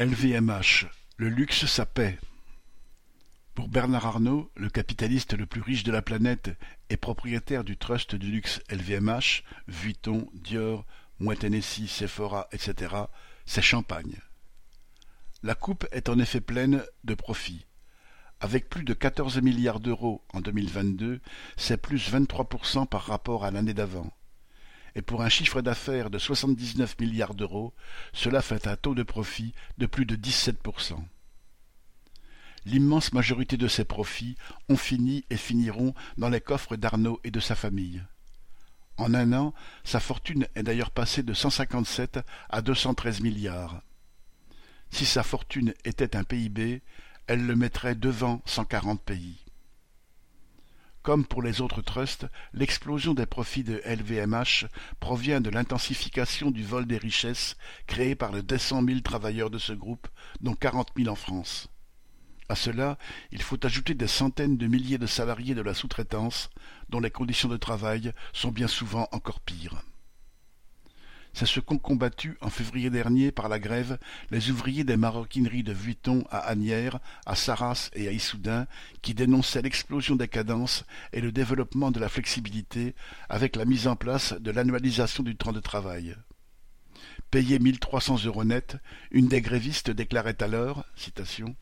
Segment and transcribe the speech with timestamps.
[0.00, 0.86] LVMH,
[1.18, 2.18] le luxe ça paie.
[3.54, 6.56] Pour Bernard Arnault, le capitaliste le plus riche de la planète
[6.88, 10.86] et propriétaire du trust du luxe LVMH, Vuitton, Dior,
[11.18, 12.94] Moet Hennessy, Sephora, etc.,
[13.44, 14.16] c'est champagne.
[15.42, 17.66] La coupe est en effet pleine de profits.
[18.40, 21.20] Avec plus de quatorze milliards d'euros en 2022,
[21.58, 24.10] c'est plus 23% par rapport à l'année d'avant
[24.94, 27.72] et pour un chiffre d'affaires de soixante-dix-neuf milliards d'euros,
[28.12, 30.58] cela fait un taux de profit de plus de dix-sept
[32.66, 34.36] L'immense majorité de ces profits
[34.68, 38.02] ont fini et finiront dans les coffres d'Arnaud et de sa famille.
[38.98, 42.20] En un an, sa fortune est d'ailleurs passée de 157
[42.50, 43.82] à 213 milliards.
[44.90, 46.82] Si sa fortune était un PIB,
[47.26, 49.38] elle le mettrait devant 140 pays.
[51.02, 54.66] Comme pour les autres trusts, l'explosion des profits de LVMH
[55.00, 59.58] provient de l'intensification du vol des richesses créé par les deux cent mille travailleurs de
[59.58, 60.08] ce groupe,
[60.42, 61.68] dont quarante mille en France.
[62.50, 62.98] À cela,
[63.30, 66.50] il faut ajouter des centaines de milliers de salariés de la sous-traitance,
[66.90, 69.82] dont les conditions de travail sont bien souvent encore pires.
[71.40, 73.98] C'est ce qu'ont combattu en février dernier par la grève
[74.30, 78.66] les ouvriers des maroquineries de Vuitton à Asnières, à Sarras et à Issoudun,
[79.00, 82.94] qui dénonçaient l'explosion des cadences et le développement de la flexibilité
[83.30, 86.14] avec la mise en place de l'annualisation du temps de travail.
[87.30, 88.76] Payé trois cents euros net,
[89.10, 91.56] une des grévistes déclarait alors citation,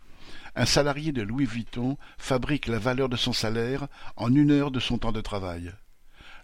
[0.57, 4.81] Un salarié de Louis Vuitton fabrique la valeur de son salaire en une heure de
[4.81, 5.73] son temps de travail.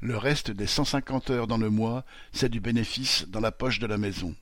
[0.05, 3.79] Le reste des cent cinquante heures dans le mois, c'est du bénéfice dans la poche
[3.79, 4.37] de la maison.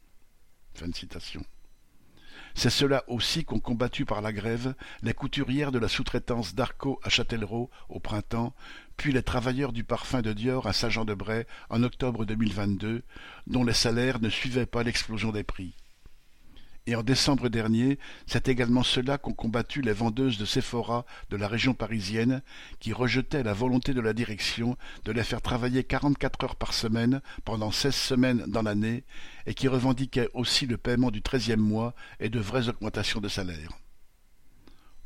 [2.55, 4.74] C'est cela aussi qu'ont combattu par la grève
[5.05, 8.56] les couturières de la sous-traitance d'Arco à Châtellerault au printemps,
[8.96, 13.05] puis les travailleurs du parfum de Dior à Saint-Jean-de-Bray en octobre 2022,
[13.46, 15.77] dont les salaires ne suivaient pas l'explosion des prix.
[16.86, 21.47] Et en décembre dernier, c'est également cela qu'ont combattu les vendeuses de Sephora de la
[21.47, 22.42] région parisienne,
[22.80, 27.20] qui rejetaient la volonté de la direction de les faire travailler quarante-quatre heures par semaine
[27.45, 29.05] pendant seize semaines dans l'année,
[29.46, 33.70] et qui revendiquaient aussi le paiement du treizième mois et de vraies augmentations de salaire.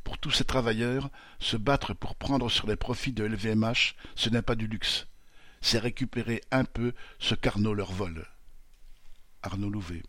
[0.03, 4.41] Pour tous ces travailleurs, se battre pour prendre sur les profits de LVMH, ce n'est
[4.41, 5.05] pas du luxe.
[5.61, 8.25] C'est récupérer un peu ce qu'Arnaud leur vole.
[9.43, 10.01] Arnaud Louvet.